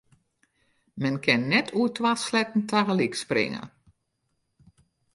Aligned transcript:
Men 1.03 1.19
kin 1.25 1.43
net 1.51 1.67
oer 1.77 1.91
twa 1.95 2.11
sleatten 2.23 2.61
tagelyk 2.69 3.13
springe. 3.23 3.63